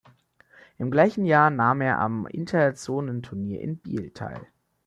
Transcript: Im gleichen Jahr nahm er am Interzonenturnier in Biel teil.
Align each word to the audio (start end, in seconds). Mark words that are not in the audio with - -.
Im 0.79 0.89
gleichen 0.89 1.25
Jahr 1.25 1.51
nahm 1.51 1.79
er 1.81 1.99
am 1.99 2.25
Interzonenturnier 2.25 3.61
in 3.61 3.77
Biel 3.77 4.09
teil. 4.09 4.47